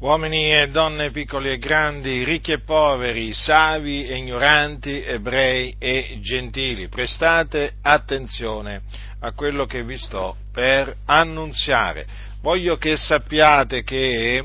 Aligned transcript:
uomini 0.00 0.50
e 0.54 0.68
donne 0.68 1.10
piccoli 1.10 1.50
e 1.50 1.58
grandi, 1.58 2.24
ricchi 2.24 2.52
e 2.52 2.60
poveri, 2.60 3.34
savi 3.34 4.06
e 4.06 4.16
ignoranti, 4.16 5.02
ebrei 5.02 5.74
e 5.78 6.18
gentili, 6.22 6.88
prestate 6.88 7.74
attenzione 7.82 8.80
a 9.20 9.32
quello 9.32 9.66
che 9.66 9.84
vi 9.84 9.98
sto 9.98 10.36
per 10.52 10.96
annunziare. 11.04 12.06
Voglio 12.40 12.78
che 12.78 12.96
sappiate 12.96 13.82
che 13.82 14.42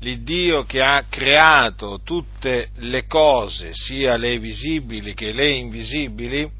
l'Iddio 0.00 0.64
che 0.64 0.80
ha 0.80 1.04
creato 1.08 2.00
tutte 2.02 2.70
le 2.78 3.06
cose, 3.06 3.70
sia 3.74 4.16
le 4.16 4.40
visibili 4.40 5.14
che 5.14 5.30
le 5.30 5.50
invisibili, 5.50 6.50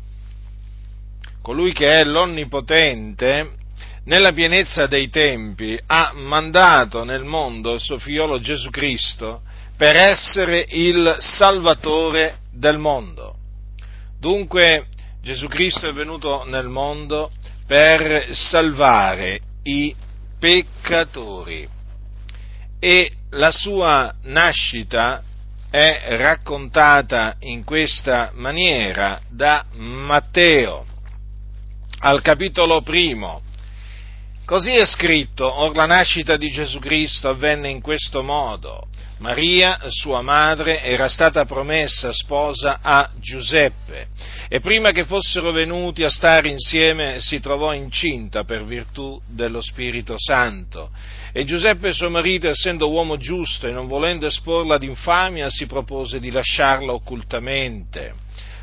colui 1.42 1.72
che 1.72 1.90
è 1.90 2.04
l'Onnipotente, 2.04 3.56
nella 4.08 4.32
pienezza 4.32 4.86
dei 4.86 5.10
tempi, 5.10 5.78
ha 5.86 6.12
mandato 6.14 7.04
nel 7.04 7.24
mondo 7.24 7.74
il 7.74 7.80
suo 7.80 7.98
figliolo 7.98 8.40
Gesù 8.40 8.70
Cristo 8.70 9.42
per 9.76 9.96
essere 9.96 10.64
il 10.70 11.16
Salvatore 11.20 12.38
del 12.50 12.78
mondo. 12.78 13.36
Dunque 14.18 14.86
Gesù 15.20 15.46
Cristo 15.46 15.88
è 15.88 15.92
venuto 15.92 16.44
nel 16.46 16.68
mondo 16.68 17.30
per 17.66 18.28
salvare 18.34 19.40
i 19.64 19.94
peccatori 20.38 21.68
e 22.80 23.12
la 23.30 23.50
sua 23.50 24.14
nascita 24.22 25.22
è 25.70 26.16
raccontata 26.16 27.36
in 27.40 27.62
questa 27.62 28.30
maniera 28.32 29.20
da 29.28 29.66
Matteo 29.74 30.86
al 32.00 32.22
capitolo 32.22 32.80
primo 32.80 33.42
Così 34.48 34.72
è 34.72 34.86
scritto, 34.86 35.44
or 35.44 35.76
la 35.76 35.84
nascita 35.84 36.38
di 36.38 36.48
Gesù 36.48 36.78
Cristo 36.78 37.28
avvenne 37.28 37.68
in 37.68 37.82
questo 37.82 38.22
modo. 38.22 38.88
Maria, 39.18 39.78
sua 39.88 40.22
madre, 40.22 40.82
era 40.82 41.06
stata 41.06 41.44
promessa 41.44 42.14
sposa 42.14 42.78
a 42.80 43.10
Giuseppe 43.20 44.06
e 44.48 44.60
prima 44.60 44.90
che 44.90 45.04
fossero 45.04 45.50
venuti 45.50 46.02
a 46.02 46.08
stare 46.08 46.48
insieme 46.48 47.20
si 47.20 47.40
trovò 47.40 47.74
incinta 47.74 48.44
per 48.44 48.64
virtù 48.64 49.20
dello 49.26 49.60
Spirito 49.60 50.14
Santo. 50.16 50.92
E 51.30 51.44
Giuseppe, 51.44 51.92
suo 51.92 52.08
marito, 52.08 52.48
essendo 52.48 52.88
uomo 52.88 53.18
giusto 53.18 53.68
e 53.68 53.72
non 53.72 53.86
volendo 53.86 54.24
esporla 54.24 54.76
ad 54.76 54.82
infamia, 54.82 55.50
si 55.50 55.66
propose 55.66 56.20
di 56.20 56.30
lasciarla 56.30 56.90
occultamente 56.94 58.14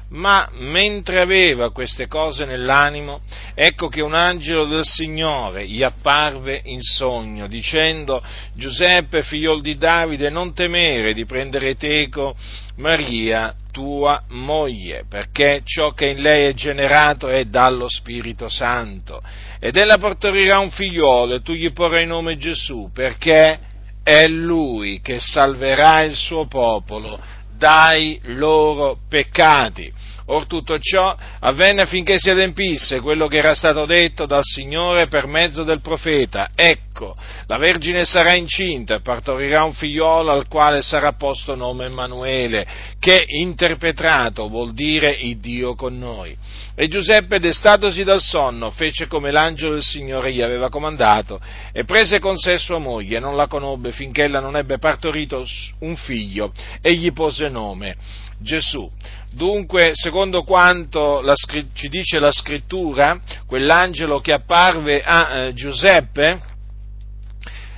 ma 0.09 0.48
mentre 0.53 1.20
aveva 1.20 1.72
queste 1.72 2.08
cose 2.08 2.45
nell'animo, 2.45 3.22
ecco 3.53 3.88
che 3.88 4.02
un 4.02 4.14
angelo 4.14 4.66
del 4.66 4.84
Signore 4.86 5.67
gli 5.67 5.81
apparve 5.81 6.62
in 6.66 6.81
sogno, 6.81 7.47
dicendo 7.47 8.23
Giuseppe, 8.53 9.23
figliol 9.23 9.62
di 9.62 9.78
Davide, 9.78 10.30
non 10.30 10.53
temere 10.53 11.14
di 11.14 11.25
prendere 11.25 11.75
teco 11.75 12.36
Maria, 12.78 13.56
tua 13.72 14.22
moglie, 14.30 15.06
perché 15.09 15.62
ciò 15.66 15.92
che 15.92 16.08
in 16.08 16.22
lei 16.22 16.47
è 16.47 16.53
generato 16.53 17.28
è 17.28 17.45
dallo 17.45 17.90
Spirito 17.90 18.47
Santo. 18.47 19.22
Ed 19.59 19.75
ella 19.75 19.97
partorirà 19.97 20.59
un 20.59 20.69
figliolo 20.69 21.36
e 21.36 21.42
tu 21.42 21.53
gli 21.53 21.72
porrai 21.73 22.06
nome 22.06 22.38
Gesù, 22.38 22.90
perché 22.94 23.59
è 24.03 24.28
lui 24.28 25.02
che 25.02 25.19
salverà 25.19 26.03
il 26.03 26.16
suo 26.16 26.45
popolo 26.45 27.19
dai 27.58 28.20
loro 28.23 28.98
peccati. 29.08 29.92
Or 30.28 30.48
tutto 30.48 30.80
ciò 30.80 31.16
avvenne 31.40 31.84
affinché 31.84 32.18
si 32.18 32.31
adempisse 32.31 33.00
quello 33.00 33.28
che 33.28 33.38
era 33.38 33.54
stato 33.54 33.86
detto 33.86 34.26
dal 34.26 34.44
Signore 34.44 35.08
per 35.08 35.28
mezzo 35.28 35.64
del 35.64 35.81
profeta. 35.81 36.50
Ecco, 36.56 37.16
la 37.45 37.58
Vergine 37.58 38.06
sarà 38.06 38.34
incinta 38.34 38.96
e 38.96 39.02
partorirà 39.02 39.64
un 39.64 39.73
figliolo 39.73 40.31
al 40.31 40.48
quale 40.48 40.81
sarà 40.81 41.14
posto 41.14 41.53
nome 41.53 41.86
Emanuele, 41.86 42.66
che 43.00 43.23
interpretato 43.28 44.48
vuol 44.50 44.73
dire 44.73 45.12
il 45.12 45.38
Dio 45.38 45.76
con 45.76 45.96
noi. 46.00 46.36
E 46.73 46.88
Giuseppe, 46.88 47.40
destatosi 47.40 48.03
dal 48.03 48.22
sonno, 48.22 48.72
fece 48.72 49.06
come 49.06 49.31
l'angelo 49.31 49.74
del 49.74 49.84
Signore 49.84 50.34
gli 50.34 50.41
aveva 50.41 50.69
comandato 50.69 51.40
e 51.72 51.84
prese 51.84 52.19
con 52.19 52.35
sé 52.35 52.58
sua 52.58 52.80
moglie, 52.80 53.19
non 53.19 53.35
la 53.35 53.46
conobbe 53.46 53.91
finché 53.91 54.24
ella 54.24 54.40
non 54.40 54.58
ebbe 54.58 54.80
partorito 54.80 55.46
un 55.80 55.96
figlio 55.96 56.52
e 56.81 56.96
gli 56.96 57.14
pose 57.14 57.47
nome 57.47 58.24
Gesù. 58.40 58.90
Dunque, 59.31 59.91
secondo 59.94 60.44
quanto 60.44 61.22
la, 61.22 61.34
ci 61.73 61.90
dice 61.90 62.19
la 62.19 62.31
scrittura, 62.31 63.19
quell'angelo 63.46 64.19
che 64.19 64.31
apparve 64.31 65.01
a 65.03 65.38
eh, 65.38 65.53
Giuseppe, 65.53 66.40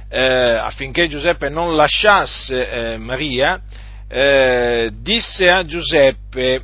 eh, 0.09 0.21
affinché 0.21 1.07
Giuseppe 1.07 1.49
non 1.49 1.75
lasciasse 1.75 2.69
eh, 2.69 2.97
Maria, 2.97 3.61
eh, 4.07 4.91
disse 5.01 5.47
a 5.47 5.65
Giuseppe, 5.65 6.63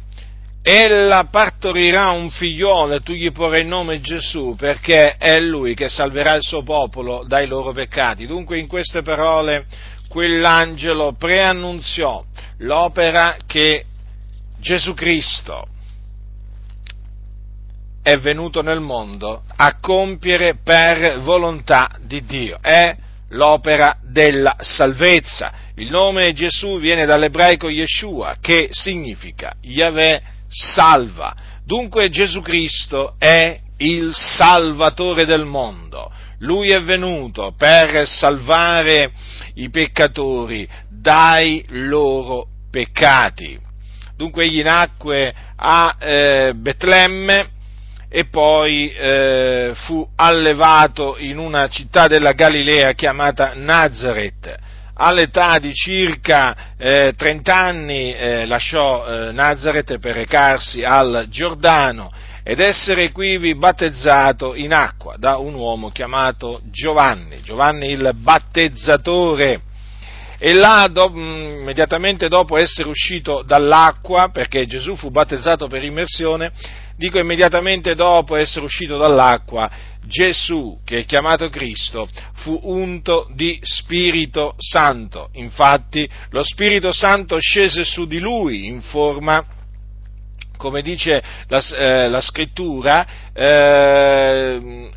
ella 0.65 1.27
partorirà 1.29 2.11
un 2.11 2.29
figliolo 2.29 2.93
e 2.93 3.01
tu 3.01 3.11
gli 3.11 3.29
porrai 3.33 3.61
il 3.61 3.67
nome 3.67 3.99
Gesù 3.99 4.55
perché 4.57 5.17
è 5.17 5.37
lui 5.41 5.73
che 5.73 5.89
salverà 5.89 6.35
il 6.35 6.41
suo 6.41 6.63
popolo 6.63 7.25
dai 7.27 7.47
loro 7.47 7.73
peccati. 7.73 8.25
Dunque 8.25 8.59
in 8.59 8.67
queste 8.67 9.01
parole 9.01 9.65
quell'angelo 10.13 11.15
preannunziò 11.17 12.23
l'opera 12.57 13.35
che 13.47 13.83
Gesù 14.59 14.93
Cristo 14.93 15.65
è 18.03 18.15
venuto 18.17 18.61
nel 18.61 18.79
mondo 18.79 19.41
a 19.55 19.79
compiere 19.79 20.57
per 20.63 21.19
volontà 21.21 21.89
di 21.99 22.23
Dio. 22.25 22.59
È 22.61 22.95
l'opera 23.29 23.97
della 24.03 24.55
salvezza. 24.59 25.51
Il 25.77 25.89
nome 25.89 26.31
Gesù 26.33 26.77
viene 26.77 27.05
dall'ebraico 27.05 27.67
Yeshua, 27.69 28.37
che 28.39 28.67
significa 28.69 29.55
Yahweh 29.61 30.21
salva. 30.47 31.35
Dunque 31.65 32.09
Gesù 32.09 32.41
Cristo 32.41 33.15
è 33.17 33.59
il 33.77 34.13
Salvatore 34.13 35.25
del 35.25 35.45
mondo. 35.45 36.11
Lui 36.43 36.71
è 36.71 36.81
venuto 36.81 37.53
per 37.57 38.05
salvare 38.05 39.11
i 39.55 39.69
peccatori 39.69 40.67
dai 40.89 41.63
loro 41.69 42.47
peccati. 42.69 43.57
Dunque 44.17 44.43
egli 44.43 44.61
nacque 44.61 45.33
a 45.55 45.95
eh, 45.97 46.53
Betlemme 46.53 47.49
e 48.09 48.25
poi 48.25 48.91
eh, 48.91 49.71
fu 49.73 50.05
allevato 50.15 51.17
in 51.17 51.37
una 51.37 51.69
città 51.69 52.07
della 52.07 52.33
Galilea 52.33 52.91
chiamata 52.91 53.53
Nazareth. 53.55 54.53
All'età 54.95 55.59
di 55.59 55.73
circa 55.73 56.75
eh, 56.77 57.13
30 57.15 57.55
anni 57.55 58.13
eh, 58.13 58.45
lasciò 58.45 59.05
eh, 59.05 59.31
Nazareth 59.31 59.97
per 59.97 60.13
recarsi 60.13 60.83
al 60.83 61.27
Giordano 61.29 62.11
ed 62.43 62.59
essere 62.59 63.11
quivi 63.11 63.55
battezzato 63.55 64.53
in 64.53 64.73
acqua 64.73 65.15
da 65.17 65.37
un 65.37 65.53
uomo 65.53 65.89
chiamato 65.91 66.61
Giovanni, 66.71 67.41
Giovanni 67.41 67.91
il 67.91 68.11
battezzatore 68.15 69.61
e 70.45 70.51
là, 70.51 70.89
do, 70.91 71.09
mm, 71.09 71.59
immediatamente 71.61 72.27
dopo 72.27 72.57
essere 72.57 72.89
uscito 72.89 73.43
dall'acqua, 73.43 74.27
perché 74.27 74.65
Gesù 74.65 74.97
fu 74.97 75.09
battezzato 75.09 75.67
per 75.67 75.85
immersione, 75.85 76.51
dico 76.97 77.17
immediatamente 77.17 77.95
dopo 77.95 78.35
essere 78.35 78.65
uscito 78.65 78.97
dall'acqua, 78.97 79.71
Gesù, 80.05 80.79
che 80.83 80.99
è 80.99 81.05
chiamato 81.05 81.47
Cristo, 81.47 82.09
fu 82.33 82.59
unto 82.63 83.29
di 83.33 83.57
Spirito 83.61 84.55
Santo. 84.57 85.29
Infatti 85.35 86.09
lo 86.31 86.43
Spirito 86.43 86.91
Santo 86.91 87.39
scese 87.39 87.85
su 87.85 88.05
di 88.05 88.19
lui 88.19 88.65
in 88.65 88.81
forma 88.81 89.45
come 90.57 90.81
dice 90.81 91.21
la, 91.47 91.59
eh, 91.77 92.09
la 92.09 92.21
scrittura, 92.21 93.05
eh, 93.33 94.22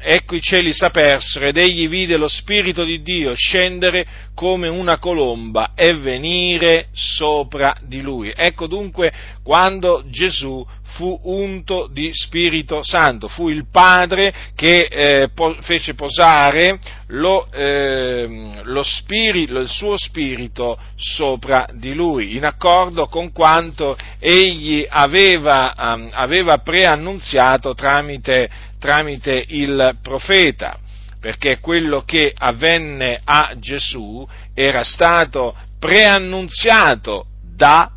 ecco 0.09 0.37
i 0.37 0.41
cieli 0.41 0.73
s'apersero 0.73 1.47
ed 1.47 1.57
egli 1.57 1.89
vide 1.89 2.17
lo 2.17 2.29
Spirito 2.29 2.85
di 2.85 3.03
Dio 3.03 3.35
scendere 3.35 4.07
come 4.35 4.69
una 4.69 4.99
colomba 4.99 5.73
e 5.75 5.95
venire 5.95 6.89
sopra 6.93 7.75
di 7.83 8.01
lui. 8.01 8.33
Ecco 8.35 8.69
dunque 8.69 9.13
quando 9.43 10.05
Gesù 10.09 10.65
fu 10.83 11.19
unto 11.25 11.89
di 11.91 12.11
Spirito 12.13 12.83
Santo, 12.83 13.27
fu 13.29 13.49
il 13.49 13.67
Padre 13.71 14.33
che 14.55 14.85
eh, 14.85 15.31
fece 15.61 15.95
posare 15.95 16.79
lo, 17.09 17.47
eh, 17.53 18.61
lo 18.63 18.83
spirito, 18.83 19.59
il 19.59 19.69
suo 19.69 19.97
Spirito 19.97 20.79
sopra 20.97 21.69
di 21.73 21.95
lui, 21.95 22.37
in 22.37 22.45
accordo 22.45 23.07
con 23.07 23.33
quanto 23.33 23.97
egli 24.19 24.87
aveva, 24.89 25.75
um, 25.77 26.09
aveva 26.13 26.59
preannunziato 26.59 27.75
tramite, 27.75 28.49
tramite 28.87 29.45
il 29.49 29.99
profeta 30.01 30.79
perché 31.21 31.59
quello 31.59 32.03
che 32.03 32.33
avvenne 32.33 33.21
a 33.25 33.55
Gesù 33.59 34.25
era 34.55 34.85
stato 34.85 35.53
preannunziato 35.81 37.27
da 37.43 37.91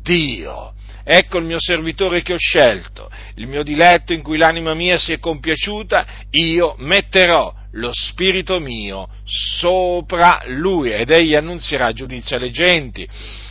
Dio. 0.00 0.72
Ecco 1.02 1.38
il 1.38 1.46
mio 1.46 1.58
servitore 1.58 2.22
che 2.22 2.34
ho 2.34 2.38
scelto, 2.38 3.10
il 3.34 3.48
mio 3.48 3.64
diletto 3.64 4.12
in 4.12 4.22
cui 4.22 4.36
l'anima 4.36 4.72
mia 4.74 4.98
si 4.98 5.12
è 5.12 5.18
compiaciuta, 5.18 6.06
io 6.30 6.76
metterò 6.78 7.52
lo 7.72 7.90
spirito 7.92 8.60
mio 8.60 9.08
sopra 9.24 10.42
lui 10.46 10.90
ed 10.90 11.10
egli 11.10 11.34
annunzierà 11.34 11.92
giudizio 11.92 12.36
alle 12.36 12.50
genti. 12.50 13.08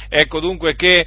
Ecco 0.08 0.40
dunque 0.40 0.76
che 0.76 1.06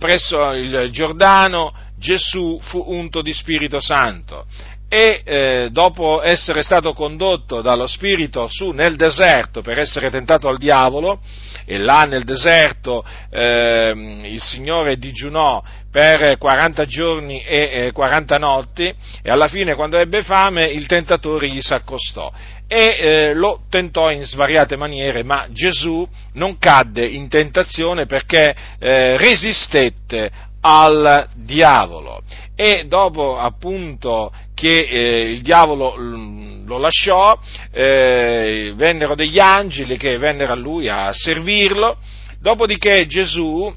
presso 0.00 0.50
il 0.50 0.88
Giordano 0.90 1.72
Gesù 1.96 2.58
fu 2.60 2.82
unto 2.88 3.22
di 3.22 3.32
Spirito 3.32 3.80
Santo 3.80 4.46
e 4.88 5.20
eh, 5.22 5.68
dopo 5.70 6.22
essere 6.22 6.62
stato 6.62 6.94
condotto 6.94 7.60
dallo 7.60 7.86
Spirito 7.86 8.48
su 8.48 8.70
nel 8.70 8.96
deserto 8.96 9.60
per 9.60 9.78
essere 9.78 10.10
tentato 10.10 10.48
al 10.48 10.56
diavolo, 10.56 11.20
e 11.66 11.76
là 11.76 12.04
nel 12.04 12.24
deserto 12.24 13.04
eh, 13.30 13.92
il 14.24 14.40
Signore 14.40 14.96
digiunò 14.96 15.62
per 15.90 16.38
40 16.38 16.86
giorni 16.86 17.40
e 17.40 17.90
40 17.92 18.38
notti 18.38 18.94
e 19.22 19.30
alla 19.30 19.48
fine 19.48 19.74
quando 19.74 19.98
ebbe 19.98 20.22
fame 20.22 20.66
il 20.66 20.86
tentatore 20.86 21.48
gli 21.48 21.60
si 21.60 21.72
accostò 21.74 22.32
e 22.66 22.96
eh, 22.98 23.34
lo 23.34 23.62
tentò 23.70 24.10
in 24.10 24.24
svariate 24.24 24.76
maniere, 24.76 25.22
ma 25.22 25.46
Gesù 25.50 26.06
non 26.34 26.58
cadde 26.58 27.06
in 27.06 27.28
tentazione 27.28 28.04
perché 28.04 28.54
eh, 28.78 29.16
resistette 29.16 30.30
al 30.60 31.28
diavolo 31.34 32.22
e 32.60 32.86
dopo 32.88 33.38
appunto 33.38 34.32
che 34.52 34.80
eh, 34.80 35.30
il 35.30 35.42
diavolo 35.42 35.94
lo 35.96 36.78
lasciò, 36.78 37.38
eh, 37.70 38.72
vennero 38.74 39.14
degli 39.14 39.38
angeli 39.38 39.96
che 39.96 40.18
vennero 40.18 40.54
a 40.54 40.56
lui 40.56 40.88
a 40.88 41.12
servirlo, 41.12 41.98
dopodiché 42.40 43.06
Gesù 43.06 43.72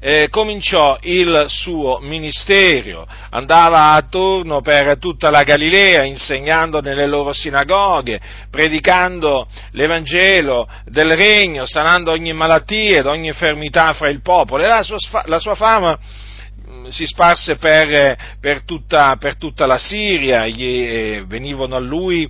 eh, 0.00 0.28
cominciò 0.30 0.96
il 1.02 1.44
suo 1.48 1.98
ministero, 2.00 3.06
andava 3.28 3.92
attorno 3.92 4.62
per 4.62 4.98
tutta 4.98 5.28
la 5.28 5.42
Galilea 5.42 6.04
insegnando 6.04 6.80
nelle 6.80 7.06
loro 7.06 7.34
sinagoghe, 7.34 8.18
predicando 8.50 9.46
l'Evangelo 9.72 10.66
del 10.86 11.14
Regno, 11.14 11.66
sanando 11.66 12.10
ogni 12.10 12.32
malattia 12.32 13.00
ed 13.00 13.06
ogni 13.06 13.26
infermità 13.26 13.92
fra 13.92 14.08
il 14.08 14.22
popolo. 14.22 14.64
E 14.64 14.66
la 14.66 14.82
sua, 14.82 14.96
la 15.26 15.38
sua 15.38 15.54
fama 15.54 16.24
si 16.88 17.06
sparse 17.06 17.56
per, 17.56 18.16
per, 18.40 18.62
tutta, 18.62 19.16
per, 19.16 19.36
tutta, 19.36 19.66
la 19.66 19.78
Siria, 19.78 20.46
gli, 20.46 20.64
eh, 20.64 21.24
venivano 21.26 21.76
a 21.76 21.80
lui 21.80 22.28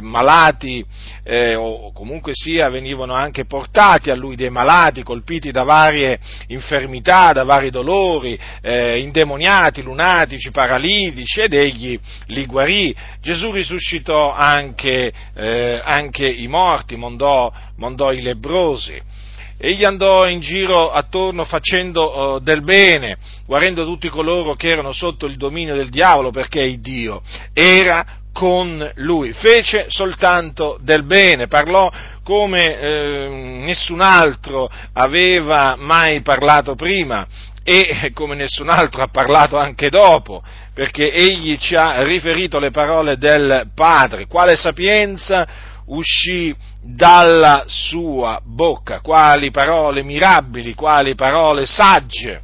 malati 0.00 0.84
eh, 1.24 1.54
o 1.54 1.92
comunque 1.92 2.32
sia 2.34 2.68
venivano 2.68 3.14
anche 3.14 3.44
portati 3.44 4.10
a 4.10 4.14
lui 4.14 4.36
dei 4.36 4.50
malati 4.50 5.02
colpiti 5.02 5.50
da 5.50 5.62
varie 5.62 6.18
infermità, 6.48 7.32
da 7.32 7.44
vari 7.44 7.70
dolori, 7.70 8.38
eh, 8.60 8.98
indemoniati, 8.98 9.82
lunatici, 9.82 10.50
paralitici 10.50 11.40
ed 11.40 11.54
egli 11.54 11.98
li 12.26 12.46
guarì. 12.46 12.94
Gesù 13.20 13.50
risuscitò 13.50 14.32
anche, 14.32 15.12
eh, 15.34 15.80
anche 15.84 16.28
i 16.28 16.48
morti, 16.48 16.96
mondò, 16.96 17.52
mondò 17.76 18.12
i 18.12 18.20
lebrosi. 18.20 19.20
Egli 19.64 19.84
andò 19.84 20.26
in 20.26 20.40
giro 20.40 20.90
attorno 20.90 21.44
facendo 21.44 22.34
uh, 22.34 22.38
del 22.40 22.64
bene, 22.64 23.16
guarendo 23.46 23.84
tutti 23.84 24.08
coloro 24.08 24.54
che 24.54 24.66
erano 24.66 24.92
sotto 24.92 25.26
il 25.26 25.36
dominio 25.36 25.76
del 25.76 25.88
diavolo, 25.88 26.32
perché 26.32 26.62
il 26.62 26.80
Dio 26.80 27.22
era 27.52 28.04
con 28.32 28.90
lui, 28.96 29.32
fece 29.32 29.84
soltanto 29.86 30.78
del 30.80 31.04
bene, 31.04 31.46
parlò 31.46 31.88
come 32.24 32.76
eh, 32.76 33.28
nessun 33.64 34.00
altro 34.00 34.68
aveva 34.94 35.76
mai 35.78 36.22
parlato 36.22 36.74
prima 36.74 37.24
e 37.62 38.10
come 38.14 38.34
nessun 38.34 38.68
altro 38.68 39.02
ha 39.02 39.08
parlato 39.12 39.58
anche 39.58 39.90
dopo, 39.90 40.42
perché 40.74 41.12
egli 41.12 41.56
ci 41.58 41.76
ha 41.76 42.02
riferito 42.02 42.58
le 42.58 42.72
parole 42.72 43.16
del 43.16 43.70
Padre, 43.76 44.26
quale 44.26 44.56
sapienza 44.56 45.46
uscì 45.86 46.54
dalla 46.82 47.64
sua 47.66 48.40
bocca, 48.44 49.00
quali 49.00 49.50
parole 49.50 50.02
mirabili, 50.02 50.74
quali 50.74 51.14
parole 51.14 51.66
sagge. 51.66 52.40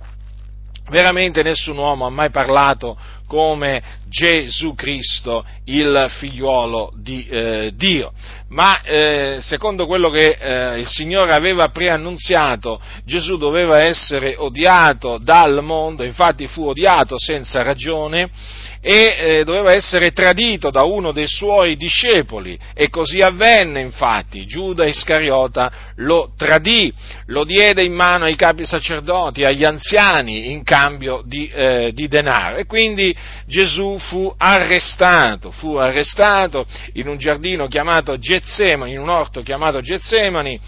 Veramente 0.91 1.43
nessun 1.43 1.77
uomo 1.77 2.07
ha 2.07 2.11
mai 2.11 2.31
parlato 2.31 2.97
come 3.29 3.83
Gesù 4.09 4.75
Cristo, 4.75 5.45
il 5.65 6.07
figliuolo 6.09 6.93
di 6.97 7.27
eh, 7.29 7.73
Dio. 7.75 8.11
Ma 8.49 8.81
eh, 8.81 9.39
secondo 9.43 9.87
quello 9.87 10.09
che 10.09 10.39
eh, 10.41 10.79
il 10.79 10.87
Signore 10.89 11.35
aveva 11.35 11.69
preannunziato, 11.69 12.81
Gesù 13.05 13.37
doveva 13.37 13.83
essere 13.83 14.35
odiato 14.37 15.19
dal 15.19 15.63
mondo, 15.63 16.03
infatti 16.03 16.49
fu 16.49 16.69
odiato 16.69 17.17
senza 17.19 17.63
ragione, 17.63 18.31
e 18.81 19.17
eh, 19.19 19.45
doveva 19.45 19.73
essere 19.73 20.13
tradito 20.13 20.71
da 20.71 20.85
uno 20.85 21.13
dei 21.13 21.27
suoi 21.27 21.77
discepoli. 21.77 22.59
E 22.75 22.89
così 22.89 23.21
avvenne 23.21 23.81
infatti, 23.81 24.47
Giuda 24.47 24.87
Iscariota 24.87 25.71
lo 25.97 26.33
tradì, 26.37 26.93
lo 27.27 27.45
diede 27.45 27.83
in 27.83 27.93
mano 27.93 28.25
ai 28.25 28.37
capi 28.37 28.65
sacerdoti, 28.65 29.45
agli 29.45 29.65
anziani 29.65 30.53
in 30.53 30.63
cambio 30.63 31.23
di, 31.25 31.49
eh, 31.49 31.93
di 31.93 32.09
denaro. 32.09 32.57
E 32.57 32.67
quindi 32.67 33.15
Gesù 33.47 33.99
fu 33.99 34.33
arrestato, 34.37 35.51
fu 35.51 35.75
arrestato 35.75 36.67
in 36.95 37.09
un 37.09 37.19
giardino 37.19 37.67
chiamato 37.67 38.17
Getsemani, 38.17 38.93
in 38.93 39.01
un 39.01 39.09
orto 39.09 39.43
chiamato 39.43 39.81
Getsemani, 39.81 40.61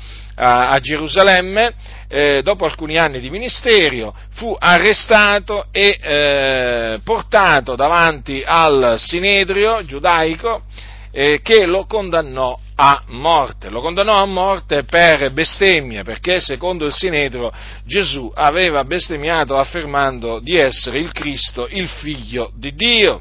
a, 0.43 0.79
Gerusalemme, 0.79 1.75
eh, 2.09 2.41
dopo 2.43 2.65
alcuni 2.65 2.97
anni 2.97 3.21
di 3.21 3.29
ministero, 3.29 4.15
fu 4.31 4.57
arrestato 4.59 5.67
e 5.71 5.99
eh, 6.01 7.01
portato 7.05 7.77
davanti 7.77 8.00
al 8.45 8.97
Sinedrio 8.99 9.85
giudaico 9.85 10.63
eh, 11.13 11.41
che 11.43 11.67
lo 11.67 11.87
condannò 11.87 12.59
a 12.77 13.03
morte. 13.09 13.69
Lo 13.69 13.81
condannò 13.81 14.15
a 14.15 14.27
morte 14.27 14.85
per 14.85 15.33
bestemmia, 15.33 16.03
perché 16.03 16.41
secondo 16.41 16.87
il 16.87 16.93
Sinedrio 16.93 17.53
Gesù 17.85 18.31
aveva 18.35 18.85
bestemmiato 18.85 19.57
affermando 19.57 20.39
di 20.41 20.57
essere 20.57 20.99
il 20.99 21.13
Cristo, 21.13 21.67
il 21.69 21.89
figlio 21.89 22.51
di 22.55 22.75
Dio 22.75 23.21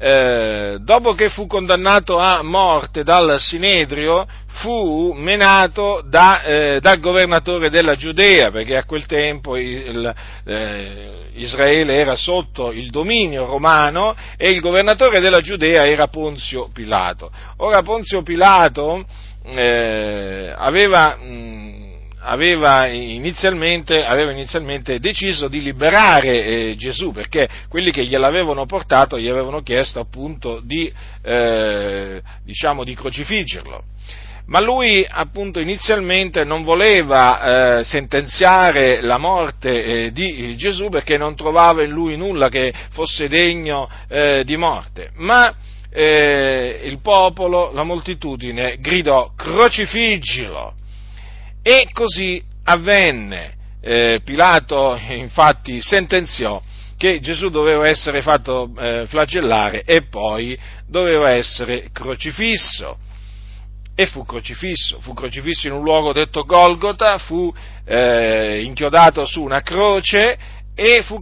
eh, 0.00 0.78
dopo 0.80 1.14
che 1.14 1.28
fu 1.28 1.48
condannato 1.48 2.18
a 2.18 2.42
morte 2.44 3.02
dal 3.02 3.38
Sinedrio, 3.40 4.26
fu 4.46 5.12
menato 5.12 6.02
da, 6.08 6.42
eh, 6.42 6.78
dal 6.80 7.00
governatore 7.00 7.68
della 7.68 7.96
Giudea, 7.96 8.50
perché 8.50 8.76
a 8.76 8.84
quel 8.84 9.06
tempo 9.06 9.56
il, 9.56 10.14
eh, 10.44 11.30
Israele 11.34 11.94
era 11.94 12.14
sotto 12.14 12.70
il 12.70 12.90
dominio 12.90 13.44
romano 13.46 14.14
e 14.36 14.50
il 14.50 14.60
governatore 14.60 15.18
della 15.20 15.40
Giudea 15.40 15.86
era 15.86 16.06
Ponzio 16.06 16.70
Pilato. 16.72 17.30
Ora 17.58 17.82
Ponzio 17.82 18.22
Pilato 18.22 19.04
eh, 19.44 20.52
aveva... 20.56 21.16
Mh, 21.16 21.77
aveva 22.20 22.86
inizialmente, 22.86 24.04
aveva 24.04 24.32
inizialmente, 24.32 24.98
deciso 24.98 25.48
di 25.48 25.60
liberare 25.60 26.44
eh, 26.44 26.74
Gesù 26.76 27.12
perché 27.12 27.48
quelli 27.68 27.90
che 27.90 28.04
gliel'avevano 28.04 28.66
portato 28.66 29.18
gli 29.18 29.28
avevano 29.28 29.62
chiesto 29.62 30.00
appunto 30.00 30.60
di, 30.62 30.92
eh, 31.22 32.20
diciamo, 32.44 32.84
di 32.84 32.94
crocifiggerlo. 32.94 33.82
Ma 34.46 34.60
lui 34.60 35.06
appunto 35.06 35.60
inizialmente 35.60 36.42
non 36.42 36.62
voleva 36.62 37.80
eh, 37.80 37.84
sentenziare 37.84 39.02
la 39.02 39.18
morte 39.18 39.84
eh, 40.06 40.12
di 40.12 40.56
Gesù 40.56 40.88
perché 40.88 41.18
non 41.18 41.36
trovava 41.36 41.82
in 41.82 41.90
lui 41.90 42.16
nulla 42.16 42.48
che 42.48 42.72
fosse 42.92 43.28
degno 43.28 43.90
eh, 44.08 44.44
di 44.44 44.56
morte, 44.56 45.10
ma 45.16 45.54
eh, 45.90 46.80
il 46.82 46.98
popolo, 47.00 47.72
la 47.72 47.82
moltitudine 47.82 48.78
gridò 48.80 49.32
crocifiggilo 49.36 50.76
e 51.68 51.86
così 51.92 52.42
avvenne. 52.64 53.56
Eh, 53.80 54.20
Pilato 54.24 54.98
infatti 55.08 55.82
sentenziò 55.82 56.60
che 56.96 57.20
Gesù 57.20 57.50
doveva 57.50 57.86
essere 57.86 58.22
fatto 58.22 58.72
eh, 58.76 59.04
flagellare 59.06 59.82
e 59.82 60.06
poi 60.08 60.58
doveva 60.86 61.30
essere 61.30 61.90
crocifisso. 61.92 62.96
E 63.94 64.06
fu 64.06 64.24
crocifisso, 64.24 64.98
fu 65.00 65.12
crocifisso 65.12 65.66
in 65.66 65.74
un 65.74 65.82
luogo 65.82 66.12
detto 66.12 66.44
Golgota, 66.44 67.18
fu 67.18 67.52
eh, 67.84 68.62
inchiodato 68.62 69.26
su 69.26 69.42
una 69.42 69.60
croce 69.60 70.38
e 70.80 71.02
fu, 71.02 71.18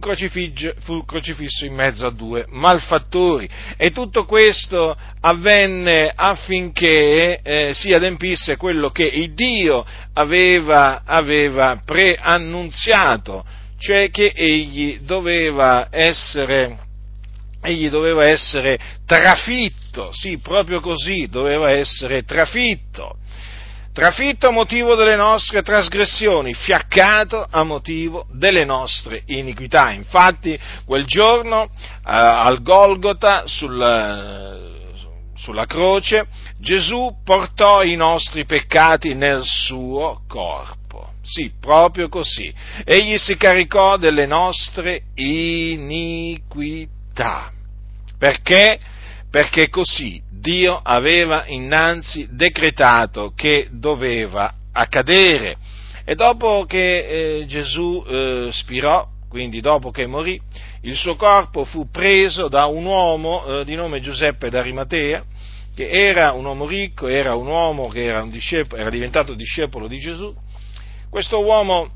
fu, 0.81 1.03
crocifisso 1.03 1.65
in 1.65 1.73
mezzo 1.73 2.05
a 2.05 2.11
due 2.11 2.45
malfattori. 2.47 3.49
E 3.75 3.89
tutto 3.89 4.25
questo 4.25 4.95
avvenne 5.21 6.11
affinché 6.13 7.41
eh, 7.41 7.71
si 7.73 7.91
adempisse 7.91 8.55
quello 8.55 8.91
che 8.91 9.05
il 9.05 9.33
Dio 9.33 9.83
aveva, 10.13 11.01
aveva 11.03 11.81
preannunziato, 11.83 13.43
cioè 13.79 14.11
che 14.11 14.31
egli 14.35 14.99
doveva 14.99 15.87
essere, 15.89 16.77
egli 17.63 17.89
doveva 17.89 18.25
essere 18.25 18.77
trafitto, 19.07 20.11
sì, 20.13 20.37
proprio 20.37 20.81
così, 20.81 21.29
doveva 21.31 21.71
essere 21.71 22.21
trafitto 22.21 23.17
trafitto 23.97 24.47
a 24.49 24.51
motivo 24.51 24.93
delle 24.93 25.15
nostre 25.15 25.63
trasgressioni, 25.63 26.53
fiaccato 26.53 27.43
a 27.49 27.63
motivo 27.63 28.27
delle 28.31 28.63
nostre 28.63 29.23
iniquità. 29.25 29.89
Infatti, 29.89 30.55
quel 30.85 31.05
giorno 31.05 31.63
eh, 31.63 31.69
al 32.03 32.61
Golgota, 32.61 33.47
sul, 33.47 34.93
sulla 35.33 35.65
croce, 35.65 36.27
Gesù 36.59 37.11
portò 37.25 37.81
i 37.81 37.95
nostri 37.95 38.45
peccati 38.45 39.15
nel 39.15 39.41
suo 39.43 40.21
corpo. 40.27 41.13
Sì, 41.23 41.53
proprio 41.59 42.07
così. 42.07 42.53
Egli 42.83 43.17
si 43.17 43.35
caricò 43.35 43.97
delle 43.97 44.27
nostre 44.27 45.05
iniquità. 45.15 46.71
Perché? 48.19 48.79
Perché 49.31 49.69
così 49.69 50.21
Dio 50.47 50.79
aveva 50.81 51.43
innanzi 51.47 52.25
decretato 52.31 53.33
che 53.35 53.67
doveva 53.69 54.53
accadere. 54.71 55.57
E 56.05 56.15
dopo 56.15 56.63
che 56.65 57.39
eh, 57.39 57.45
Gesù 57.47 58.01
eh, 58.07 58.47
spirò, 58.49 59.05
quindi 59.27 59.59
dopo 59.59 59.91
che 59.91 60.07
morì, 60.07 60.39
il 60.83 60.95
suo 60.95 61.17
corpo 61.17 61.65
fu 61.65 61.89
preso 61.91 62.47
da 62.47 62.65
un 62.67 62.85
uomo 62.85 63.45
eh, 63.45 63.65
di 63.65 63.75
nome 63.75 63.99
Giuseppe 63.99 64.49
d'Arimatea, 64.49 65.21
che 65.75 65.89
era 65.89 66.31
un 66.31 66.45
uomo 66.45 66.65
ricco, 66.65 67.07
era 67.07 67.35
un 67.35 67.47
uomo 67.47 67.89
che 67.89 68.05
era, 68.05 68.23
un 68.23 68.29
discepolo, 68.29 68.79
era 68.79 68.89
diventato 68.89 69.33
discepolo 69.33 69.89
di 69.89 69.99
Gesù. 69.99 70.33
Questo 71.09 71.43
uomo 71.43 71.89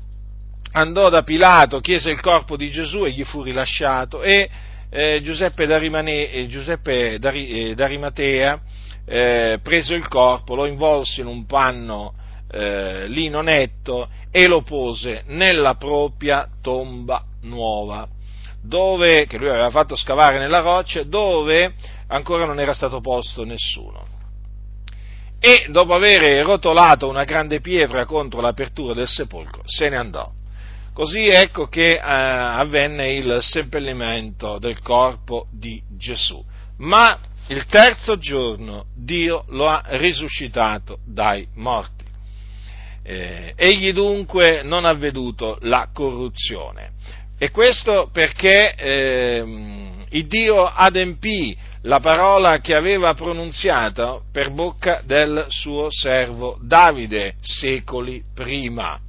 andò 0.72 1.08
da 1.08 1.22
Pilato, 1.22 1.80
chiese 1.80 2.10
il 2.10 2.20
corpo 2.20 2.58
di 2.58 2.70
Gesù 2.70 3.06
e 3.06 3.12
gli 3.12 3.24
fu 3.24 3.40
rilasciato 3.40 4.22
e 4.22 4.50
eh, 4.94 5.22
Giuseppe, 5.22 5.64
Darimane, 5.64 6.30
eh, 6.30 6.46
Giuseppe 6.46 7.18
Dari, 7.18 7.70
eh, 7.70 7.74
d'Arimatea 7.74 8.60
eh, 9.06 9.58
preso 9.62 9.94
il 9.94 10.06
corpo, 10.06 10.54
lo 10.54 10.66
involse 10.66 11.22
in 11.22 11.26
un 11.26 11.46
panno 11.46 12.14
lino 12.54 13.40
netto 13.40 14.10
e 14.30 14.46
lo 14.46 14.60
pose 14.60 15.22
nella 15.28 15.76
propria 15.76 16.46
tomba 16.60 17.24
nuova 17.44 18.06
dove, 18.62 19.24
che 19.24 19.38
lui 19.38 19.48
aveva 19.48 19.70
fatto 19.70 19.96
scavare 19.96 20.38
nella 20.38 20.60
roccia, 20.60 21.02
dove 21.02 21.72
ancora 22.08 22.44
non 22.44 22.60
era 22.60 22.74
stato 22.74 23.00
posto 23.00 23.46
nessuno. 23.46 24.04
E 25.40 25.64
dopo 25.70 25.94
aver 25.94 26.44
rotolato 26.44 27.08
una 27.08 27.24
grande 27.24 27.62
pietra 27.62 28.04
contro 28.04 28.42
l'apertura 28.42 28.92
del 28.92 29.08
sepolcro, 29.08 29.62
se 29.64 29.88
ne 29.88 29.96
andò. 29.96 30.30
Così 30.92 31.28
ecco 31.28 31.68
che 31.68 31.92
eh, 31.92 32.00
avvenne 32.02 33.14
il 33.14 33.38
seppellimento 33.40 34.58
del 34.58 34.82
corpo 34.82 35.46
di 35.50 35.82
Gesù. 35.96 36.44
Ma 36.78 37.18
il 37.48 37.64
terzo 37.66 38.18
giorno 38.18 38.86
Dio 38.94 39.44
lo 39.48 39.68
ha 39.68 39.82
risuscitato 39.86 40.98
dai 41.06 41.48
morti. 41.54 42.04
Eh, 43.02 43.54
egli 43.56 43.92
dunque 43.92 44.62
non 44.62 44.84
ha 44.84 44.92
veduto 44.92 45.58
la 45.62 45.88
corruzione. 45.92 46.92
E 47.38 47.50
questo 47.50 48.10
perché 48.12 48.74
eh, 48.74 50.04
Dio 50.26 50.64
adempì 50.64 51.56
la 51.82 51.98
parola 52.00 52.60
che 52.60 52.74
aveva 52.74 53.14
pronunziato 53.14 54.24
per 54.30 54.50
bocca 54.50 55.00
del 55.04 55.46
suo 55.48 55.88
servo 55.90 56.58
Davide 56.60 57.34
secoli 57.40 58.22
prima. 58.32 59.00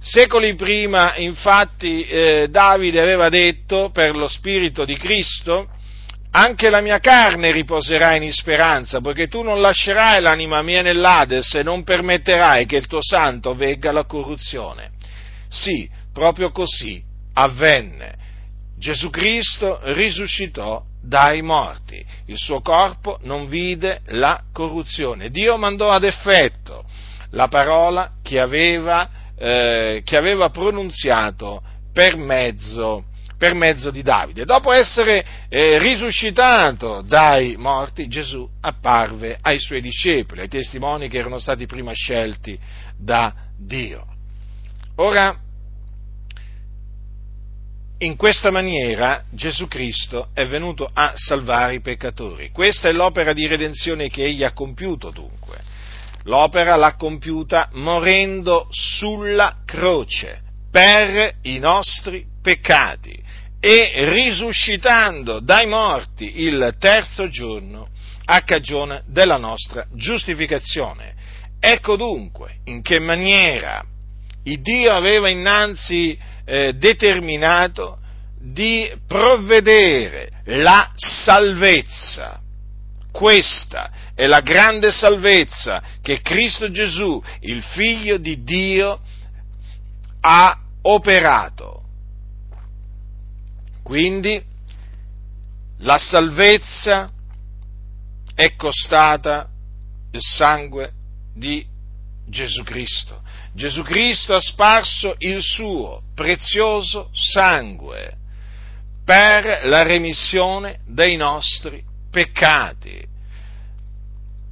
Secoli 0.00 0.54
prima, 0.54 1.16
infatti, 1.16 2.04
eh, 2.04 2.46
Davide 2.50 3.00
aveva 3.00 3.28
detto 3.28 3.90
per 3.92 4.16
lo 4.16 4.28
Spirito 4.28 4.84
di 4.84 4.96
Cristo, 4.96 5.68
anche 6.30 6.70
la 6.70 6.80
mia 6.80 6.98
carne 6.98 7.50
riposerà 7.50 8.14
in 8.14 8.32
speranza, 8.32 9.00
poiché 9.00 9.28
tu 9.28 9.42
non 9.42 9.60
lascerai 9.60 10.20
l'anima 10.20 10.62
mia 10.62 10.82
nell'Ades 10.82 11.54
e 11.54 11.62
non 11.62 11.82
permetterai 11.82 12.66
che 12.66 12.76
il 12.76 12.86
tuo 12.86 13.02
santo 13.02 13.54
vegga 13.54 13.92
la 13.92 14.04
corruzione. 14.04 14.90
Sì, 15.48 15.88
proprio 16.12 16.50
così 16.50 17.02
avvenne. 17.34 18.16
Gesù 18.78 19.10
Cristo 19.10 19.80
risuscitò 19.82 20.84
dai 21.02 21.42
morti, 21.42 22.04
il 22.26 22.36
suo 22.36 22.60
corpo 22.60 23.18
non 23.22 23.48
vide 23.48 24.02
la 24.08 24.42
corruzione. 24.52 25.30
Dio 25.30 25.56
mandò 25.56 25.90
ad 25.90 26.04
effetto 26.04 26.84
la 27.30 27.48
parola 27.48 28.12
che 28.22 28.38
aveva, 28.38 29.08
eh, 29.38 30.02
che 30.04 30.16
aveva 30.16 30.50
pronunziato 30.50 31.62
per 31.92 32.16
mezzo, 32.16 33.04
per 33.36 33.54
mezzo, 33.54 33.90
di 33.90 34.02
Davide. 34.02 34.44
Dopo 34.44 34.72
essere 34.72 35.24
eh, 35.48 35.78
risuscitato 35.78 37.02
dai 37.02 37.56
morti, 37.56 38.08
Gesù 38.08 38.48
apparve 38.60 39.38
ai 39.40 39.60
suoi 39.60 39.80
discepoli, 39.80 40.40
ai 40.40 40.48
testimoni 40.48 41.08
che 41.08 41.18
erano 41.18 41.38
stati 41.38 41.66
prima 41.66 41.92
scelti 41.92 42.58
da 42.96 43.32
Dio. 43.56 44.04
Ora, 44.96 45.38
in 47.98 48.16
questa 48.16 48.50
maniera 48.50 49.24
Gesù 49.30 49.66
Cristo 49.66 50.28
è 50.32 50.46
venuto 50.46 50.88
a 50.92 51.12
salvare 51.16 51.74
i 51.74 51.80
peccatori. 51.80 52.50
Questa 52.50 52.88
è 52.88 52.92
l'opera 52.92 53.32
di 53.32 53.46
redenzione 53.46 54.08
che 54.08 54.24
egli 54.24 54.44
ha 54.44 54.52
compiuto 54.52 55.10
dunque. 55.10 55.67
L'opera 56.24 56.76
l'ha 56.76 56.94
compiuta 56.94 57.68
morendo 57.72 58.68
sulla 58.70 59.58
croce 59.64 60.42
per 60.70 61.36
i 61.42 61.58
nostri 61.58 62.24
peccati 62.42 63.18
e 63.60 63.92
risuscitando 64.12 65.40
dai 65.40 65.66
morti 65.66 66.42
il 66.42 66.74
terzo 66.78 67.28
giorno 67.28 67.88
a 68.26 68.42
cagione 68.42 69.02
della 69.06 69.38
nostra 69.38 69.86
giustificazione. 69.94 71.14
Ecco 71.58 71.96
dunque 71.96 72.58
in 72.64 72.82
che 72.82 72.98
maniera 72.98 73.84
il 74.44 74.60
Dio 74.60 74.92
aveva 74.92 75.28
innanzi 75.28 76.16
eh, 76.44 76.74
determinato 76.74 77.98
di 78.40 78.90
provvedere 79.06 80.30
la 80.44 80.92
salvezza. 80.94 82.40
Questa 83.18 83.90
è 84.14 84.26
la 84.26 84.42
grande 84.42 84.92
salvezza 84.92 85.82
che 86.00 86.20
Cristo 86.20 86.70
Gesù, 86.70 87.20
il 87.40 87.64
figlio 87.64 88.16
di 88.16 88.44
Dio, 88.44 89.00
ha 90.20 90.56
operato. 90.82 91.82
Quindi 93.82 94.40
la 95.78 95.98
salvezza 95.98 97.10
è 98.36 98.54
costata 98.54 99.48
il 100.12 100.22
sangue 100.22 100.92
di 101.34 101.66
Gesù 102.24 102.62
Cristo. 102.62 103.20
Gesù 103.52 103.82
Cristo 103.82 104.36
ha 104.36 104.40
sparso 104.40 105.16
il 105.18 105.42
suo 105.42 106.02
prezioso 106.14 107.10
sangue 107.12 108.16
per 109.04 109.66
la 109.66 109.82
remissione 109.82 110.82
dei 110.86 111.16
nostri 111.16 111.87
peccati, 112.10 113.06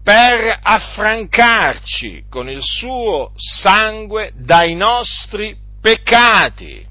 per 0.03 0.59
affrancarci 0.63 2.25
con 2.31 2.49
il 2.49 2.61
suo 2.63 3.33
sangue 3.37 4.33
dai 4.35 4.75
nostri 4.75 5.57
peccati. 5.81 6.85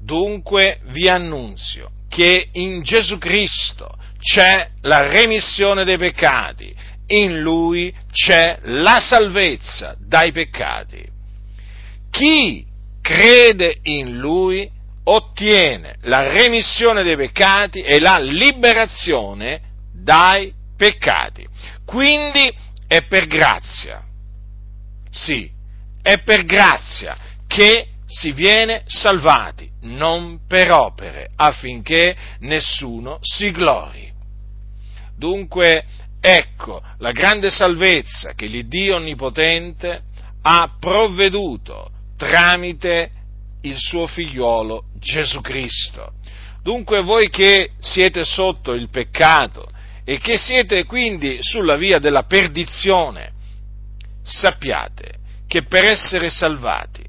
Dunque 0.00 0.80
vi 0.88 1.08
annunzio 1.08 1.90
che 2.08 2.48
in 2.52 2.82
Gesù 2.82 3.18
Cristo 3.18 3.96
c'è 4.20 4.68
la 4.82 5.08
remissione 5.08 5.84
dei 5.84 5.98
peccati 5.98 6.74
in 7.06 7.40
lui 7.40 7.94
c'è 8.10 8.56
la 8.62 8.98
salvezza 8.98 9.96
dai 9.98 10.32
peccati. 10.32 11.04
Chi 12.10 12.64
crede 13.02 13.78
in 13.82 14.18
lui 14.18 14.70
ottiene 15.04 15.96
la 16.02 16.28
remissione 16.28 17.02
dei 17.02 17.16
peccati 17.16 17.82
e 17.82 17.98
la 17.98 18.18
liberazione 18.18 19.60
dai 19.92 20.52
peccati. 20.76 21.46
Quindi 21.84 22.52
è 22.86 23.04
per 23.06 23.26
grazia. 23.26 24.02
Sì, 25.10 25.50
è 26.02 26.22
per 26.22 26.44
grazia 26.44 27.16
che 27.46 27.88
si 28.06 28.32
viene 28.32 28.82
salvati, 28.86 29.70
non 29.82 30.40
per 30.46 30.72
opere, 30.72 31.30
affinché 31.36 32.16
nessuno 32.40 33.18
si 33.22 33.50
glori. 33.50 34.12
Dunque 35.16 35.84
Ecco 36.26 36.80
la 37.00 37.12
grande 37.12 37.50
salvezza 37.50 38.32
che 38.32 38.46
l'Iddio 38.46 38.96
Onnipotente 38.96 40.04
ha 40.40 40.74
provveduto 40.80 41.90
tramite 42.16 43.10
il 43.64 43.76
suo 43.78 44.06
figliuolo 44.06 44.84
Gesù 44.98 45.40
Cristo. 45.40 46.12
Dunque 46.62 47.02
voi 47.02 47.28
che 47.28 47.72
siete 47.80 48.24
sotto 48.24 48.72
il 48.72 48.88
peccato 48.88 49.70
e 50.04 50.18
che 50.18 50.38
siete 50.38 50.84
quindi 50.84 51.38
sulla 51.40 51.76
via 51.76 51.98
della 51.98 52.24
perdizione, 52.24 53.32
sappiate 54.22 55.22
che 55.46 55.64
per 55.64 55.84
essere 55.84 56.30
salvati 56.30 57.04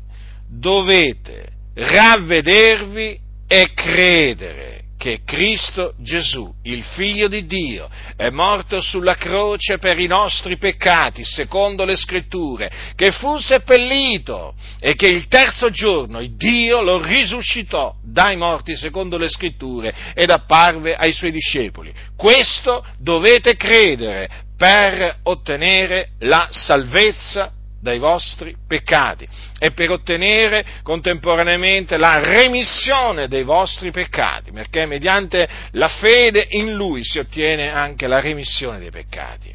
dovete 0.48 1.48
ravvedervi 1.74 3.20
e 3.48 3.74
credere 3.74 4.85
che 5.06 5.22
Cristo 5.24 5.94
Gesù, 6.00 6.52
il 6.64 6.84
Figlio 6.84 7.28
di 7.28 7.46
Dio, 7.46 7.88
è 8.16 8.32
morto 8.32 8.82
sulla 8.82 9.14
croce 9.14 9.78
per 9.78 10.00
i 10.00 10.08
nostri 10.08 10.58
peccati, 10.58 11.24
secondo 11.24 11.86
le 11.86 11.96
scritture, 11.96 12.72
che 12.96 13.12
fu 13.12 13.38
seppellito 13.38 14.56
e 14.80 14.96
che 14.96 15.06
il 15.06 15.28
terzo 15.28 15.70
giorno 15.70 16.26
Dio 16.26 16.82
lo 16.82 17.00
risuscitò 17.04 17.94
dai 18.04 18.36
morti, 18.36 18.76
secondo 18.76 19.20
le 19.20 19.30
scritture, 19.30 19.94
ed 20.16 20.32
apparve 20.32 20.96
ai 20.96 21.14
suoi 21.14 21.30
discepoli. 21.30 21.94
Questo 22.18 22.84
dovete 22.98 23.56
credere 23.56 24.28
per 24.58 25.20
ottenere 25.22 26.14
la 26.22 26.48
salvezza 26.50 27.52
dai 27.86 28.00
vostri 28.00 28.56
peccati 28.68 29.28
e 29.60 29.72
per 29.72 29.92
ottenere 29.92 30.66
contemporaneamente 30.82 31.98
la 31.98 32.18
remissione 32.18 33.28
dei 33.28 33.44
vostri 33.44 33.92
peccati, 33.92 34.52
perché 34.52 34.88
mediante 34.88 35.48
la 35.74 35.88
fede 35.88 36.48
in 36.50 36.74
Lui 36.74 37.04
si 37.04 37.20
ottiene 37.20 37.72
anche 37.72 38.08
la 38.08 38.20
remissione 38.20 38.80
dei 38.80 38.90
peccati. 38.90 39.54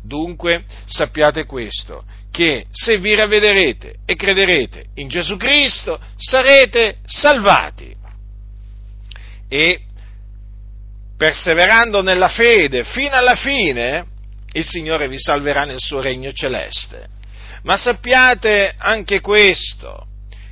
Dunque 0.00 0.62
sappiate 0.84 1.46
questo, 1.46 2.04
che 2.30 2.66
se 2.70 2.98
vi 2.98 3.16
ravvederete 3.16 3.96
e 4.06 4.14
crederete 4.14 4.84
in 4.94 5.08
Gesù 5.08 5.36
Cristo 5.36 5.98
sarete 6.16 6.98
salvati. 7.06 7.92
E 9.48 9.80
perseverando 11.16 12.02
nella 12.02 12.28
fede 12.28 12.84
fino 12.84 13.16
alla 13.16 13.34
fine, 13.34 14.04
il 14.52 14.64
Signore 14.64 15.08
vi 15.08 15.18
salverà 15.18 15.64
nel 15.64 15.80
suo 15.80 16.00
regno 16.00 16.32
celeste. 16.32 17.22
Ma 17.64 17.76
sappiate 17.76 18.74
anche 18.76 19.20
questo, 19.20 20.06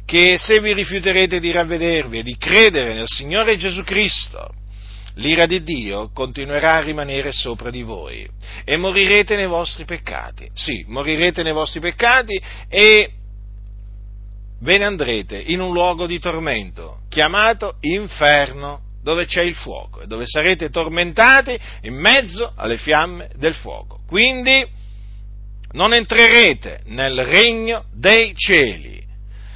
che 0.04 0.36
se 0.38 0.60
vi 0.60 0.72
rifiuterete 0.72 1.40
di 1.40 1.50
ravvedervi 1.50 2.18
e 2.18 2.22
di 2.22 2.36
credere 2.36 2.94
nel 2.94 3.06
Signore 3.06 3.56
Gesù 3.56 3.82
Cristo, 3.82 4.54
l'ira 5.16 5.44
di 5.44 5.62
Dio 5.62 6.10
continuerà 6.12 6.76
a 6.76 6.80
rimanere 6.80 7.32
sopra 7.32 7.70
di 7.70 7.82
voi 7.82 8.28
e 8.64 8.76
morirete 8.76 9.36
nei 9.36 9.46
vostri 9.46 9.84
peccati. 9.84 10.48
Sì, 10.54 10.84
morirete 10.88 11.42
nei 11.42 11.52
vostri 11.52 11.80
peccati 11.80 12.40
e 12.68 13.12
ve 14.60 14.78
ne 14.78 14.84
andrete 14.84 15.38
in 15.38 15.60
un 15.60 15.72
luogo 15.72 16.06
di 16.06 16.18
tormento 16.18 17.00
chiamato 17.08 17.76
inferno 17.80 18.80
dove 19.02 19.26
c'è 19.26 19.42
il 19.42 19.56
fuoco 19.56 20.00
e 20.00 20.06
dove 20.06 20.24
sarete 20.24 20.70
tormentati 20.70 21.58
in 21.82 21.94
mezzo 21.94 22.52
alle 22.56 22.78
fiamme 22.78 23.30
del 23.36 23.54
fuoco. 23.54 24.00
Quindi 24.06 24.80
non 25.72 25.94
entrerete 25.94 26.82
nel 26.86 27.24
regno 27.24 27.84
dei 27.92 28.34
cieli 28.36 29.02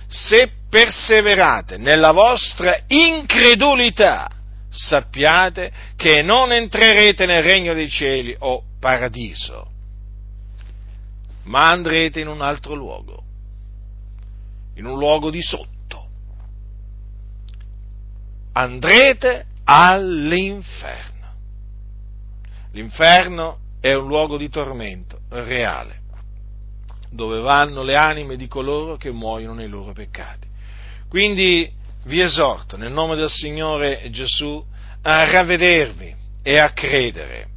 se 0.09 0.51
perseverate 0.69 1.79
nella 1.79 2.13
vostra 2.13 2.79
incredulità. 2.87 4.31
Sappiate 4.69 5.73
che 5.97 6.21
non 6.23 6.53
entrerete 6.53 7.25
nel 7.25 7.43
regno 7.43 7.73
dei 7.73 7.89
cieli 7.89 8.37
o 8.41 8.63
paradiso, 8.79 9.71
ma 11.45 11.71
andrete 11.71 12.21
in 12.21 12.29
un 12.29 12.43
altro 12.43 12.75
luogo, 12.75 13.23
in 14.75 14.85
un 14.85 14.99
luogo 14.99 15.31
di 15.31 15.41
sotto. 15.41 16.09
Andrete 18.53 19.47
all'inferno. 19.65 21.33
L'inferno 22.73 23.59
è 23.81 23.95
un 23.95 24.07
luogo 24.09 24.37
di 24.37 24.51
tormento 24.51 25.21
reale 25.31 26.05
dove 27.11 27.41
vanno 27.41 27.83
le 27.83 27.97
anime 27.97 28.37
di 28.37 28.47
coloro 28.49 28.97
che 28.97 29.11
muoiono 29.11 29.55
nei 29.55 29.69
loro 29.69 29.93
peccati. 29.93 30.49
Quindi 31.09 31.71
vi 32.05 32.21
esorto 32.21 32.77
nel 32.77 32.93
nome 32.93 33.17
del 33.17 33.31
Signore 33.31 34.09
Gesù 34.11 34.65
a 35.03 35.31
ravvedervi 35.31 36.15
e 36.43 36.59
a 36.59 36.73
credere, 36.73 37.49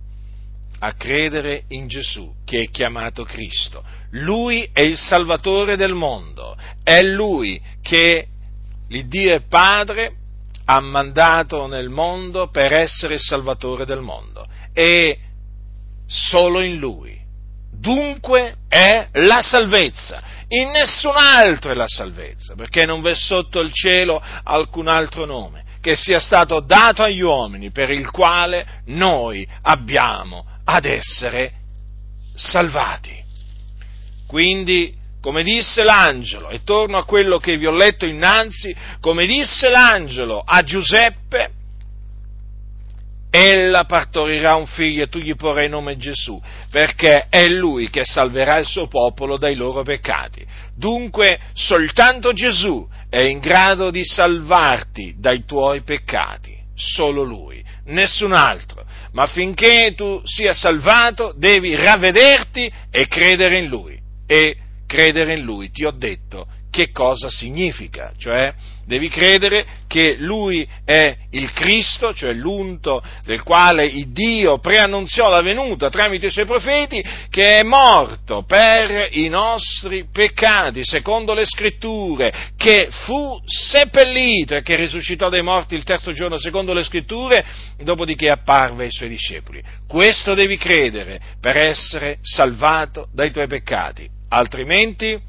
a 0.80 0.94
credere 0.94 1.64
in 1.70 1.88
Gesù 1.88 2.34
che 2.46 2.64
è 2.64 2.70
chiamato 2.70 3.24
Cristo. 3.24 3.84
Lui 4.12 4.70
è 4.74 4.82
il 4.82 4.98
Salvatore 4.98 5.76
del 5.76 5.94
mondo, 5.94 6.58
è 6.84 7.02
Lui 7.02 7.62
che 7.82 8.28
l'Iddio 8.88 9.36
e 9.36 9.42
Padre 9.42 10.14
ha 10.66 10.80
mandato 10.80 11.68
nel 11.68 11.90
mondo 11.90 12.50
per 12.50 12.74
essere 12.74 13.16
il 13.16 13.20
Salvatore 13.20 13.86
del 13.86 14.02
mondo 14.02 14.48
e 14.74 15.18
solo 16.08 16.62
in 16.62 16.78
Lui 16.78 17.19
dunque 17.80 18.56
è 18.68 19.06
la 19.14 19.42
salvezza, 19.42 20.22
in 20.50 20.72
nessun 20.72 21.16
altro 21.16 21.72
è 21.72 21.74
la 21.74 21.88
salvezza, 21.88 22.56
perché 22.56 22.86
non 22.86 23.02
v'è 23.02 23.16
sotto 23.16 23.60
il 23.60 23.72
cielo 23.74 24.22
alcun 24.44 24.88
altro 24.88 25.26
nome 25.26 25.64
che 25.82 25.96
sia 25.96 26.20
stato 26.20 26.60
dato 26.60 27.04
agli 27.04 27.22
uomini 27.22 27.72
per 27.72 27.90
il 27.90 28.10
quale 28.12 28.82
noi 28.88 29.48
abbiamo 29.62 30.46
ad 30.66 30.86
essere 30.86 31.54
salvati. 32.36 33.18
Quindi, 34.28 34.94
come 35.22 35.44
disse 35.44 35.84
l'angelo, 35.84 36.50
e 36.50 36.64
torno 36.64 36.98
a 36.98 37.06
quello 37.06 37.40
che 37.40 37.58
vi 37.58 37.66
ho 37.66 37.72
letto 37.72 38.06
innanzi, 38.06 38.76
come 39.00 39.26
disse 39.26 39.70
l'angelo 39.70 40.42
a 40.46 40.62
Giuseppe, 40.64 41.52
ella 43.32 43.86
partorirà 43.86 44.56
un 44.56 44.66
figlio 44.66 45.04
e 45.04 45.08
tu 45.08 45.20
gli 45.20 45.36
porrai 45.36 45.70
nome 45.70 45.98
Gesù, 45.98 46.42
perché 46.72 47.28
è 47.30 47.48
lui 47.48 47.90
che 47.90 48.04
salverà 48.04 48.58
il 48.58 48.66
suo 48.66 48.88
popolo 48.88 49.38
dai 49.38 49.56
loro 49.56 49.84
peccati. 49.84 50.46
Dunque 50.76 51.40
soltanto 51.54 52.34
Gesù 52.34 52.88
è 53.10 53.20
in 53.20 53.40
grado 53.40 53.92
di 53.92 54.04
salvarti 54.04 55.16
dai 55.18 55.46
tuoi 55.46 55.82
peccati, 55.84 56.56
solo 56.76 57.24
lui, 57.24 57.64
nessun 57.86 58.34
altro. 58.34 58.84
Ma 59.12 59.28
finché 59.28 59.94
tu 59.96 60.22
sia 60.24 60.54
salvato 60.54 61.34
devi 61.36 61.76
ravvederti 61.76 62.72
e 62.92 63.08
credere 63.08 63.60
in 63.60 63.68
lui. 63.68 63.98
E 64.26 64.56
credere 64.88 65.34
in 65.34 65.44
lui, 65.44 65.70
ti 65.70 65.86
ho 65.86 65.92
detto, 65.92 66.48
che 66.70 66.92
cosa 66.92 67.30
significa, 67.30 68.14
cioè 68.18 68.54
devi 68.90 69.08
credere 69.08 69.66
che 69.88 70.16
lui 70.18 70.68
è 70.84 71.16
il 71.32 71.52
Cristo, 71.54 72.12
cioè 72.12 72.34
l'unto 72.34 73.04
del 73.24 73.44
quale 73.44 73.86
il 73.86 74.12
Dio 74.12 74.58
preannunziò 74.58 75.30
la 75.30 75.42
venuta 75.42 75.90
tramite 75.90 76.28
i 76.28 76.32
suoi 76.32 76.46
profeti, 76.46 77.04
che 77.30 77.60
è 77.60 77.64
morto 77.64 78.44
per 78.46 79.10
i 79.12 79.30
nostri 79.30 80.08
peccati, 80.12 80.84
secondo 80.84 81.36
le 81.36 81.46
scritture, 81.46 82.52
che 82.58 82.88
fu 82.90 83.40
seppellito 83.46 84.56
e 84.56 84.64
che 84.64 84.76
risuscitò 84.76 85.30
dai 85.30 85.44
morti 85.44 85.76
il 85.76 85.84
terzo 85.84 86.12
giorno, 86.12 86.40
secondo 86.40 86.74
le 86.74 86.84
scritture, 86.84 87.46
dopodiché 87.84 88.30
apparve 88.32 88.86
ai 88.86 88.92
suoi 88.92 89.10
discepoli. 89.10 89.62
Questo 89.88 90.34
devi 90.34 90.58
credere 90.58 91.20
per 91.40 91.58
essere 91.58 92.18
salvato 92.24 93.08
dai 93.14 93.32
tuoi 93.32 93.48
peccati, 93.48 94.10
altrimenti 94.30 95.29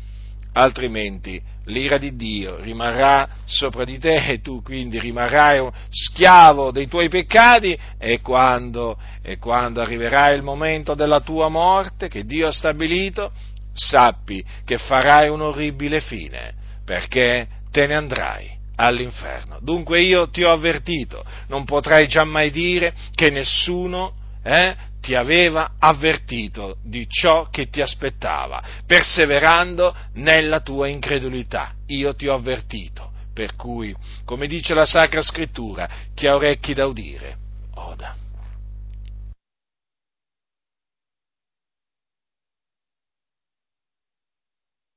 altrimenti 0.61 1.41
l'ira 1.65 1.99
di 1.99 2.17
Dio 2.17 2.61
rimarrà 2.61 3.29
sopra 3.45 3.85
di 3.85 3.99
te 3.99 4.27
e 4.27 4.41
tu 4.41 4.63
quindi 4.63 4.99
rimarrai 4.99 5.67
schiavo 5.89 6.71
dei 6.71 6.89
tuoi 6.89 7.09
peccati 7.09 7.79
e 7.99 8.21
quando, 8.21 8.99
e 9.23 9.39
quando 9.39 9.81
arriverà 9.81 10.31
il 10.31 10.43
momento 10.43 10.95
della 10.95 11.21
tua 11.21 11.49
morte 11.49 12.09
che 12.09 12.25
Dio 12.25 12.49
ha 12.49 12.53
stabilito, 12.53 13.33
sappi 13.73 14.45
che 14.65 14.79
farai 14.79 15.29
un'orribile 15.29 16.01
fine 16.01 16.55
perché 16.85 17.47
te 17.71 17.87
ne 17.87 17.95
andrai 17.95 18.59
all'inferno. 18.77 19.59
Dunque 19.61 20.01
io 20.01 20.29
ti 20.31 20.43
ho 20.43 20.51
avvertito, 20.51 21.25
non 21.49 21.65
potrai 21.65 22.09
giammai 22.09 22.51
dire 22.51 22.93
che 23.15 23.31
nessuno 23.31 24.15
eh, 24.43 24.75
ti 25.01 25.15
aveva 25.15 25.73
avvertito 25.79 26.77
di 26.85 27.07
ciò 27.09 27.49
che 27.49 27.69
ti 27.69 27.81
aspettava, 27.81 28.63
perseverando 28.87 29.95
nella 30.15 30.61
tua 30.61 30.89
incredulità. 30.89 31.73
Io 31.87 32.15
ti 32.15 32.29
ho 32.29 32.35
avvertito, 32.35 33.11
per 33.33 33.57
cui, 33.57 33.95
come 34.25 34.47
dice 34.47 34.75
la 34.75 34.85
Sacra 34.85 35.23
Scrittura, 35.23 35.89
chi 36.15 36.27
ha 36.27 36.35
orecchi 36.35 36.75
da 36.75 36.87
udire, 36.87 37.37
oda. 37.75 38.15